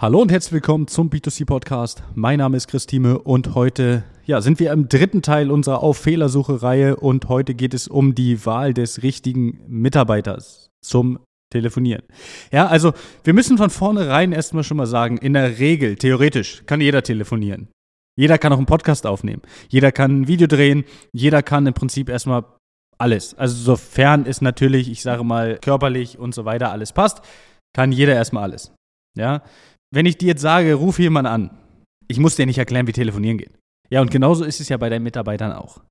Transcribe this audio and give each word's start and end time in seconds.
Hallo 0.00 0.22
und 0.22 0.30
herzlich 0.30 0.52
willkommen 0.52 0.86
zum 0.86 1.10
B2C 1.10 1.44
Podcast. 1.44 2.04
Mein 2.14 2.38
Name 2.38 2.56
ist 2.56 2.68
Christine 2.68 3.18
und 3.18 3.56
heute 3.56 4.04
ja, 4.26 4.40
sind 4.40 4.60
wir 4.60 4.70
im 4.70 4.88
dritten 4.88 5.22
Teil 5.22 5.50
unserer 5.50 5.82
Auf 5.82 5.98
Fehlersuche 5.98 6.62
Reihe 6.62 6.94
und 6.94 7.28
heute 7.28 7.56
geht 7.56 7.74
es 7.74 7.88
um 7.88 8.14
die 8.14 8.46
Wahl 8.46 8.72
des 8.72 9.02
richtigen 9.02 9.58
Mitarbeiters 9.66 10.70
zum 10.82 11.18
Telefonieren. 11.50 12.04
Ja, 12.52 12.68
also 12.68 12.92
wir 13.24 13.34
müssen 13.34 13.58
von 13.58 13.70
vornherein 13.70 14.30
erstmal 14.30 14.62
schon 14.62 14.76
mal 14.76 14.86
sagen, 14.86 15.18
in 15.18 15.32
der 15.32 15.58
Regel, 15.58 15.96
theoretisch, 15.96 16.62
kann 16.66 16.80
jeder 16.80 17.02
telefonieren. 17.02 17.66
Jeder 18.16 18.38
kann 18.38 18.52
auch 18.52 18.58
einen 18.58 18.66
Podcast 18.66 19.04
aufnehmen. 19.04 19.42
Jeder 19.68 19.90
kann 19.90 20.20
ein 20.20 20.28
Video 20.28 20.46
drehen. 20.46 20.84
Jeder 21.12 21.42
kann 21.42 21.66
im 21.66 21.74
Prinzip 21.74 22.08
erstmal 22.08 22.44
alles. 22.98 23.34
Also 23.34 23.56
sofern 23.56 24.26
es 24.26 24.42
natürlich, 24.42 24.88
ich 24.88 25.02
sage 25.02 25.24
mal, 25.24 25.58
körperlich 25.58 26.20
und 26.20 26.36
so 26.36 26.44
weiter 26.44 26.70
alles 26.70 26.92
passt, 26.92 27.20
kann 27.74 27.90
jeder 27.90 28.14
erstmal 28.14 28.44
alles. 28.44 28.72
Ja, 29.16 29.42
wenn 29.90 30.06
ich 30.06 30.18
dir 30.18 30.28
jetzt 30.28 30.42
sage, 30.42 30.74
ruf 30.74 30.98
jemanden 30.98 31.30
an, 31.30 31.50
ich 32.08 32.18
muss 32.18 32.36
dir 32.36 32.46
nicht 32.46 32.58
erklären, 32.58 32.86
wie 32.86 32.92
telefonieren 32.92 33.38
geht. 33.38 33.52
Ja, 33.90 34.00
und 34.00 34.10
genauso 34.10 34.44
ist 34.44 34.60
es 34.60 34.68
ja 34.68 34.76
bei 34.76 34.88
deinen 34.88 35.02
Mitarbeitern 35.02 35.52
auch. 35.52 35.82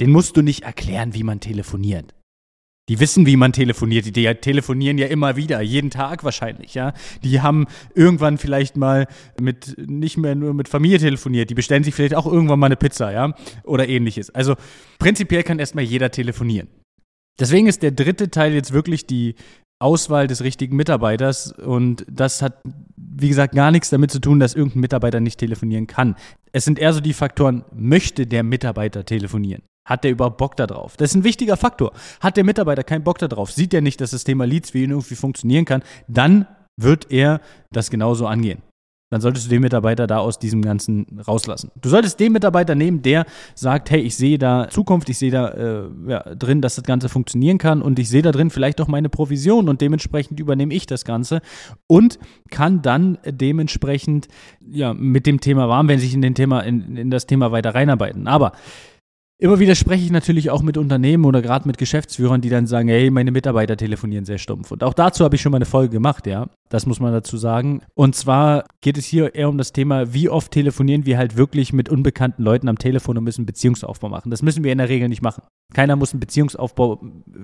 Den 0.00 0.10
musst 0.10 0.36
du 0.36 0.42
nicht 0.42 0.62
erklären, 0.62 1.14
wie 1.14 1.22
man 1.24 1.40
telefoniert. 1.40 2.14
Die 2.88 3.00
wissen, 3.00 3.26
wie 3.26 3.36
man 3.36 3.52
telefoniert. 3.52 4.16
Die 4.16 4.34
telefonieren 4.34 4.96
ja 4.96 5.08
immer 5.08 5.36
wieder, 5.36 5.60
jeden 5.60 5.90
Tag 5.90 6.24
wahrscheinlich, 6.24 6.74
ja. 6.74 6.94
Die 7.22 7.42
haben 7.42 7.66
irgendwann 7.94 8.38
vielleicht 8.38 8.76
mal 8.76 9.06
mit, 9.38 9.76
nicht 9.78 10.16
mehr 10.16 10.34
nur 10.34 10.54
mit 10.54 10.68
Familie 10.68 10.98
telefoniert. 10.98 11.50
Die 11.50 11.54
bestellen 11.54 11.84
sich 11.84 11.94
vielleicht 11.94 12.14
auch 12.14 12.26
irgendwann 12.26 12.58
mal 12.58 12.66
eine 12.66 12.76
Pizza, 12.76 13.12
ja. 13.12 13.34
Oder 13.64 13.88
ähnliches. 13.88 14.30
Also 14.30 14.54
prinzipiell 14.98 15.42
kann 15.42 15.58
erstmal 15.58 15.84
jeder 15.84 16.10
telefonieren. 16.10 16.68
Deswegen 17.38 17.66
ist 17.66 17.82
der 17.82 17.92
dritte 17.92 18.30
Teil 18.30 18.54
jetzt 18.54 18.72
wirklich 18.72 19.06
die 19.06 19.34
Auswahl 19.80 20.26
des 20.26 20.42
richtigen 20.42 20.74
Mitarbeiters 20.74 21.52
und 21.52 22.04
das 22.10 22.42
hat, 22.42 22.60
wie 23.20 23.28
gesagt, 23.28 23.54
gar 23.54 23.70
nichts 23.70 23.90
damit 23.90 24.10
zu 24.10 24.20
tun, 24.20 24.40
dass 24.40 24.54
irgendein 24.54 24.80
Mitarbeiter 24.80 25.20
nicht 25.20 25.38
telefonieren 25.38 25.86
kann. 25.86 26.16
Es 26.52 26.64
sind 26.64 26.78
eher 26.78 26.92
so 26.92 27.00
die 27.00 27.12
Faktoren, 27.12 27.64
möchte 27.74 28.26
der 28.26 28.42
Mitarbeiter 28.42 29.04
telefonieren? 29.04 29.62
Hat 29.88 30.04
der 30.04 30.10
überhaupt 30.10 30.36
Bock 30.36 30.56
darauf? 30.56 30.96
Das 30.96 31.10
ist 31.10 31.16
ein 31.16 31.24
wichtiger 31.24 31.56
Faktor. 31.56 31.92
Hat 32.20 32.36
der 32.36 32.44
Mitarbeiter 32.44 32.84
keinen 32.84 33.04
Bock 33.04 33.18
darauf? 33.18 33.50
Sieht 33.50 33.72
er 33.72 33.80
nicht, 33.80 34.00
dass 34.00 34.10
das 34.10 34.24
Thema 34.24 34.44
Leads 34.46 34.70
für 34.70 34.78
ihn 34.78 34.90
irgendwie 34.90 35.14
funktionieren 35.14 35.64
kann? 35.64 35.82
Dann 36.08 36.46
wird 36.76 37.10
er 37.10 37.40
das 37.72 37.90
genauso 37.90 38.26
angehen 38.26 38.62
dann 39.10 39.20
solltest 39.20 39.46
du 39.46 39.50
den 39.50 39.62
Mitarbeiter 39.62 40.06
da 40.06 40.18
aus 40.18 40.38
diesem 40.38 40.62
Ganzen 40.62 41.06
rauslassen. 41.26 41.70
Du 41.80 41.88
solltest 41.88 42.20
den 42.20 42.32
Mitarbeiter 42.32 42.74
nehmen, 42.74 43.02
der 43.02 43.24
sagt, 43.54 43.90
hey, 43.90 44.00
ich 44.00 44.16
sehe 44.16 44.38
da 44.38 44.68
Zukunft, 44.68 45.08
ich 45.08 45.18
sehe 45.18 45.30
da 45.30 45.48
äh, 45.48 45.88
ja, 46.06 46.34
drin, 46.34 46.60
dass 46.60 46.74
das 46.74 46.84
Ganze 46.84 47.08
funktionieren 47.08 47.58
kann 47.58 47.80
und 47.80 47.98
ich 47.98 48.08
sehe 48.08 48.22
da 48.22 48.32
drin 48.32 48.50
vielleicht 48.50 48.80
auch 48.80 48.88
meine 48.88 49.08
Provision 49.08 49.68
und 49.68 49.80
dementsprechend 49.80 50.38
übernehme 50.40 50.74
ich 50.74 50.86
das 50.86 51.04
Ganze 51.04 51.40
und 51.86 52.18
kann 52.50 52.82
dann 52.82 53.18
dementsprechend 53.24 54.28
ja, 54.66 54.92
mit 54.92 55.26
dem 55.26 55.40
Thema 55.40 55.68
warm, 55.68 55.88
wenn 55.88 55.98
sich 55.98 56.12
in, 56.12 56.22
den 56.22 56.34
Thema, 56.34 56.60
in, 56.60 56.96
in 56.96 57.10
das 57.10 57.26
Thema 57.26 57.50
weiter 57.50 57.74
reinarbeiten. 57.74 58.28
Aber 58.28 58.52
Immer 59.40 59.60
wieder 59.60 59.76
spreche 59.76 60.04
ich 60.04 60.10
natürlich 60.10 60.50
auch 60.50 60.62
mit 60.62 60.76
Unternehmen 60.76 61.24
oder 61.24 61.40
gerade 61.40 61.68
mit 61.68 61.78
Geschäftsführern, 61.78 62.40
die 62.40 62.48
dann 62.48 62.66
sagen, 62.66 62.88
hey, 62.88 63.08
meine 63.08 63.30
Mitarbeiter 63.30 63.76
telefonieren 63.76 64.24
sehr 64.24 64.38
stumpf. 64.38 64.72
Und 64.72 64.82
auch 64.82 64.94
dazu 64.94 65.24
habe 65.24 65.36
ich 65.36 65.42
schon 65.42 65.52
mal 65.52 65.58
eine 65.58 65.64
Folge 65.64 65.92
gemacht, 65.92 66.26
ja. 66.26 66.48
Das 66.70 66.86
muss 66.86 66.98
man 66.98 67.12
dazu 67.12 67.36
sagen. 67.36 67.82
Und 67.94 68.16
zwar 68.16 68.64
geht 68.80 68.98
es 68.98 69.06
hier 69.06 69.36
eher 69.36 69.48
um 69.48 69.56
das 69.56 69.72
Thema, 69.72 70.12
wie 70.12 70.28
oft 70.28 70.50
telefonieren 70.50 71.06
wir 71.06 71.18
halt 71.18 71.36
wirklich 71.36 71.72
mit 71.72 71.88
unbekannten 71.88 72.42
Leuten 72.42 72.68
am 72.68 72.78
Telefon 72.78 73.16
und 73.16 73.22
müssen 73.22 73.46
Beziehungsaufbau 73.46 74.08
machen. 74.08 74.32
Das 74.32 74.42
müssen 74.42 74.64
wir 74.64 74.72
in 74.72 74.78
der 74.78 74.88
Regel 74.88 75.08
nicht 75.08 75.22
machen. 75.22 75.44
Keiner 75.72 75.94
muss 75.94 76.12
einen 76.12 76.20
Beziehungsaufbau 76.20 77.00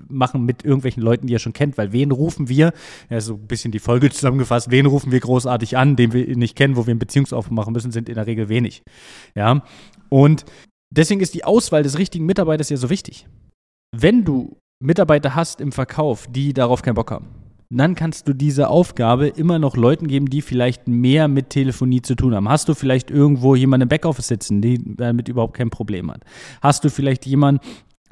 machen 0.08 0.44
mit 0.44 0.64
irgendwelchen 0.64 1.00
Leuten, 1.00 1.28
die 1.28 1.34
er 1.36 1.38
schon 1.38 1.52
kennt, 1.52 1.78
weil 1.78 1.92
wen 1.92 2.10
rufen 2.10 2.48
wir, 2.48 2.72
ja, 3.08 3.20
so 3.20 3.34
ein 3.34 3.46
bisschen 3.46 3.70
die 3.70 3.78
Folge 3.78 4.10
zusammengefasst, 4.10 4.72
wen 4.72 4.86
rufen 4.86 5.12
wir 5.12 5.20
großartig 5.20 5.76
an, 5.76 5.94
den 5.94 6.12
wir 6.12 6.36
nicht 6.36 6.56
kennen, 6.56 6.74
wo 6.74 6.88
wir 6.88 6.90
einen 6.90 6.98
Beziehungsaufbau 6.98 7.54
machen 7.54 7.72
müssen, 7.72 7.92
sind 7.92 8.08
in 8.08 8.16
der 8.16 8.26
Regel 8.26 8.48
wenig. 8.48 8.82
Ja. 9.36 9.62
Und 10.08 10.44
Deswegen 10.96 11.20
ist 11.20 11.34
die 11.34 11.44
Auswahl 11.44 11.82
des 11.82 11.98
richtigen 11.98 12.24
Mitarbeiters 12.24 12.70
ja 12.70 12.76
so 12.76 12.88
wichtig. 12.88 13.26
Wenn 13.96 14.24
du 14.24 14.56
Mitarbeiter 14.80 15.34
hast 15.34 15.60
im 15.60 15.72
Verkauf, 15.72 16.28
die 16.30 16.52
darauf 16.52 16.82
keinen 16.82 16.94
Bock 16.94 17.10
haben, 17.10 17.26
dann 17.70 17.96
kannst 17.96 18.28
du 18.28 18.32
diese 18.32 18.68
Aufgabe 18.68 19.26
immer 19.26 19.58
noch 19.58 19.76
Leuten 19.76 20.06
geben, 20.06 20.26
die 20.26 20.42
vielleicht 20.42 20.86
mehr 20.86 21.26
mit 21.26 21.50
Telefonie 21.50 22.02
zu 22.02 22.14
tun 22.14 22.34
haben. 22.34 22.48
Hast 22.48 22.68
du 22.68 22.74
vielleicht 22.74 23.10
irgendwo 23.10 23.56
jemanden 23.56 23.82
im 23.82 23.88
Backoffice 23.88 24.28
sitzen, 24.28 24.62
der 24.62 24.78
damit 24.84 25.28
überhaupt 25.28 25.56
kein 25.56 25.70
Problem 25.70 26.12
hat? 26.12 26.22
Hast 26.60 26.84
du 26.84 26.90
vielleicht 26.90 27.26
jemanden, 27.26 27.60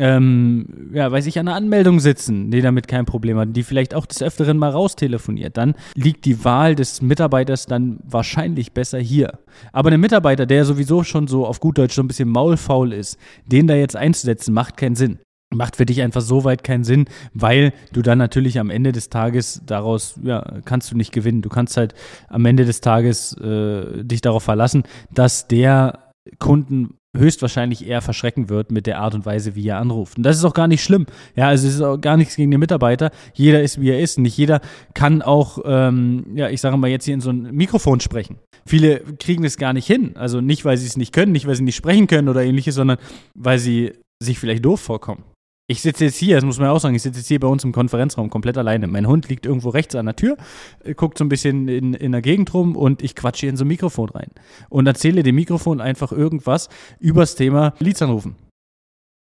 ähm, 0.03 0.91
ja, 0.93 1.13
weiß 1.13 1.27
ich, 1.27 1.39
an 1.39 1.47
der 1.47 1.55
Anmeldung 1.55 2.01
sitzen, 2.01 2.51
die 2.51 2.61
damit 2.61 2.89
kein 2.89 3.07
Problem 3.07 3.39
hat, 3.39 3.55
die 3.55 3.63
vielleicht 3.63 3.95
auch 3.95 4.05
des 4.05 4.21
Öfteren 4.21 4.59
mal 4.59 4.71
raustelefoniert, 4.71 5.57
dann 5.57 5.77
liegt 5.95 6.25
die 6.25 6.45
Wahl 6.45 6.75
des 6.75 7.03
Mitarbeiters 7.03 7.67
dann 7.67 8.01
wahrscheinlich 8.03 8.73
besser 8.73 8.99
hier. 8.99 9.39
Aber 9.73 9.93
ein 9.93 10.01
Mitarbeiter, 10.01 10.45
der 10.45 10.65
sowieso 10.65 11.05
schon 11.05 11.29
so 11.29 11.47
auf 11.47 11.61
gut 11.61 11.79
Deutsch 11.79 11.95
so 11.95 12.03
ein 12.03 12.09
bisschen 12.09 12.29
maulfaul 12.29 12.93
ist, 12.93 13.17
den 13.47 13.69
da 13.69 13.77
jetzt 13.77 13.95
einzusetzen, 13.95 14.53
macht 14.53 14.77
keinen 14.77 14.97
Sinn. 14.97 15.21
Macht 15.55 15.77
für 15.77 15.87
dich 15.87 16.03
einfach 16.03 16.23
so 16.23 16.43
weit 16.43 16.65
keinen 16.65 16.83
Sinn, 16.83 17.05
weil 17.33 17.73
du 17.93 18.03
dann 18.03 18.19
natürlich 18.19 18.59
am 18.59 18.71
Ende 18.71 18.91
des 18.91 19.09
Tages 19.09 19.63
daraus, 19.65 20.19
ja, 20.25 20.43
kannst 20.65 20.91
du 20.91 20.97
nicht 20.97 21.13
gewinnen. 21.13 21.43
Du 21.43 21.49
kannst 21.49 21.77
halt 21.77 21.95
am 22.27 22.45
Ende 22.45 22.65
des 22.65 22.81
Tages 22.81 23.37
äh, 23.37 24.03
dich 24.03 24.21
darauf 24.21 24.43
verlassen, 24.43 24.83
dass 25.13 25.47
der 25.47 26.13
Kunden 26.41 26.95
höchstwahrscheinlich 27.17 27.87
eher 27.87 28.01
verschrecken 28.01 28.49
wird 28.49 28.73
mit 28.73 28.87
der 28.87 28.99
Art 28.99 29.15
und 29.15 29.27
Weise, 29.27 29.55
wie 29.55 29.69
er 29.69 29.79
anruft. 29.79 30.17
Und 30.17 30.23
das 30.23 30.37
ist 30.37 30.45
auch 30.45 30.55
gar 30.55 30.69
nicht 30.69 30.83
schlimm. 30.83 31.07
Ja, 31.37 31.49
also 31.49 31.69
es 31.69 31.75
ist 31.75 31.83
auch 31.83 31.99
gar 31.99 32.17
nichts 32.17 32.37
gegen 32.37 32.51
den 32.51 32.61
Mitarbeiter. 32.61 33.11
Jeder 33.35 33.63
ist, 33.63 33.81
wie 33.81 33.91
er 33.91 34.01
ist. 34.01 34.19
Nicht 34.19 34.37
jeder 34.37 34.61
kann 34.95 35.23
auch, 35.23 35.59
ähm, 35.65 36.25
ja, 36.35 36.49
ich 36.49 36.61
sage 36.61 36.77
mal, 36.77 36.89
jetzt 36.89 37.05
hier 37.05 37.15
in 37.15 37.21
so 37.21 37.31
ein 37.31 37.55
Mikrofon 37.55 38.01
sprechen. 38.01 38.39
Viele 38.67 39.01
kriegen 39.19 39.45
es 39.45 39.57
gar 39.57 39.73
nicht 39.73 39.87
hin. 39.87 40.17
Also 40.17 40.41
nicht, 40.41 40.65
weil 40.65 40.77
sie 40.77 40.87
es 40.87 40.97
nicht 40.97 41.13
können, 41.13 41.33
nicht, 41.33 41.47
weil 41.47 41.55
sie 41.55 41.65
nicht 41.65 41.77
sprechen 41.77 42.07
können 42.07 42.29
oder 42.29 42.43
ähnliches, 42.43 42.77
sondern 42.77 42.99
weil 43.35 43.59
sie 43.59 43.93
sich 44.23 44.39
vielleicht 44.39 44.65
doof 44.65 44.81
vorkommen. 44.81 45.25
Ich 45.69 45.81
sitze 45.81 46.07
jetzt 46.07 46.17
hier, 46.17 46.37
das 46.37 46.45
muss 46.45 46.59
man 46.59 46.69
auch 46.69 46.81
sagen, 46.81 46.95
ich 46.95 47.03
sitze 47.03 47.21
jetzt 47.21 47.29
hier 47.29 47.39
bei 47.39 47.47
uns 47.47 47.63
im 47.63 47.73
Konferenzraum 47.73 48.31
komplett 48.31 48.59
alleine. 48.59 48.89
Mein 48.89 49.07
Hund 49.07 49.29
liegt 49.29 49.47
irgendwo 49.47 49.69
rechts 49.69 49.95
an 49.95 50.07
der 50.07 50.17
Tür, 50.17 50.37
äh, 50.83 50.95
guckt 50.95 51.19
so 51.19 51.25
ein 51.25 51.29
bisschen 51.29 51.69
in, 51.69 51.95
in 51.95 52.13
der 52.13 52.21
Gegend 52.21 52.53
rum 52.53 52.77
und 52.77 53.03
ich 53.03 53.15
quatsche 53.15 53.47
in 53.47 53.57
so 53.57 53.65
ein 53.65 53.69
Mikrofon 53.69 54.11
rein 54.11 54.31
und 54.71 54.87
erzähle 54.87 55.23
dem 55.23 55.37
Mikrofon 55.37 55.81
einfach 55.81 56.11
irgendwas 56.11 56.69
übers 56.99 57.37
Thema 57.37 57.75
Leads. 57.79 58.03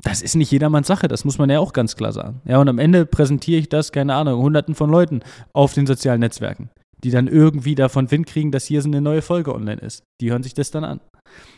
Das 0.02 0.22
ist 0.22 0.36
nicht 0.36 0.52
jedermanns 0.52 0.88
Sache, 0.88 1.08
das 1.08 1.24
muss 1.24 1.38
man 1.38 1.50
ja 1.50 1.60
auch 1.60 1.72
ganz 1.72 1.96
klar 1.96 2.12
sagen. 2.12 2.42
Ja, 2.46 2.60
und 2.60 2.68
am 2.68 2.80
Ende 2.80 3.06
präsentiere 3.06 3.60
ich 3.60 3.70
das, 3.70 3.92
keine 3.92 4.16
Ahnung, 4.16 4.42
hunderten 4.42 4.76
von 4.76 4.90
Leuten 4.90 5.22
auf 5.54 5.74
den 5.74 5.86
sozialen 5.86 6.20
Netzwerken, 6.20 6.72
die 7.04 7.12
dann 7.12 7.28
irgendwie 7.28 7.76
davon 7.76 8.10
Wind 8.10 8.26
kriegen, 8.26 8.52
dass 8.52 8.66
hier 8.66 8.82
so 8.82 8.90
eine 8.90 9.02
neue 9.02 9.22
Folge 9.22 9.54
online 9.54 9.80
ist. 9.80 10.04
Die 10.20 10.32
hören 10.32 10.44
sich 10.44 10.56
das 10.56 10.72
dann 10.72 10.84
an. 10.84 11.00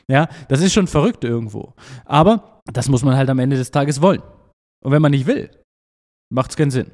Ja, 0.08 0.28
das 0.50 0.62
ist 0.62 0.74
schon 0.74 0.88
verrückt 0.88 1.24
irgendwo. 1.24 1.74
Aber 2.04 2.62
das 2.72 2.90
muss 2.90 3.04
man 3.04 3.16
halt 3.16 3.30
am 3.30 3.40
Ende 3.40 3.56
des 3.56 3.72
Tages 3.72 4.02
wollen. 4.02 4.22
Und 4.86 4.92
wenn 4.92 5.02
man 5.02 5.12
nicht 5.12 5.26
will, 5.26 5.50
macht 6.32 6.52
es 6.52 6.58
keinen 6.58 6.70
Sinn. 6.70 6.92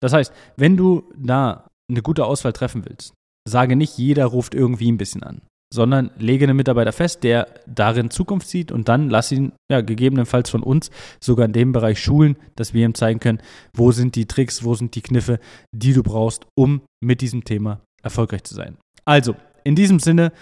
Das 0.00 0.12
heißt, 0.12 0.32
wenn 0.56 0.76
du 0.76 1.12
da 1.16 1.66
eine 1.90 2.02
gute 2.02 2.24
Auswahl 2.24 2.52
treffen 2.52 2.84
willst, 2.84 3.12
sage 3.48 3.74
nicht, 3.74 3.98
jeder 3.98 4.26
ruft 4.26 4.54
irgendwie 4.54 4.92
ein 4.92 4.98
bisschen 4.98 5.24
an, 5.24 5.42
sondern 5.74 6.12
lege 6.16 6.44
einen 6.44 6.56
Mitarbeiter 6.56 6.92
fest, 6.92 7.24
der 7.24 7.48
darin 7.66 8.10
Zukunft 8.10 8.48
sieht 8.48 8.70
und 8.70 8.88
dann 8.88 9.10
lass 9.10 9.32
ihn 9.32 9.52
ja, 9.68 9.80
gegebenenfalls 9.80 10.48
von 10.48 10.62
uns 10.62 10.90
sogar 11.20 11.46
in 11.46 11.52
dem 11.52 11.72
Bereich 11.72 12.00
schulen, 12.00 12.36
dass 12.54 12.72
wir 12.72 12.86
ihm 12.86 12.94
zeigen 12.94 13.18
können, 13.18 13.42
wo 13.74 13.90
sind 13.90 14.14
die 14.14 14.26
Tricks, 14.26 14.62
wo 14.62 14.76
sind 14.76 14.94
die 14.94 15.02
Kniffe, 15.02 15.40
die 15.74 15.94
du 15.94 16.04
brauchst, 16.04 16.46
um 16.56 16.82
mit 17.02 17.20
diesem 17.20 17.42
Thema 17.42 17.80
erfolgreich 18.00 18.44
zu 18.44 18.54
sein. 18.54 18.76
Also, 19.04 19.34
in 19.64 19.74
diesem 19.74 19.98
Sinne, 19.98 20.32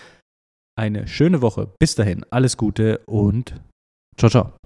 eine 0.78 1.08
schöne 1.08 1.40
Woche. 1.40 1.70
Bis 1.78 1.94
dahin, 1.94 2.26
alles 2.30 2.58
Gute 2.58 3.00
und 3.06 3.54
ciao, 4.18 4.28
ciao. 4.28 4.65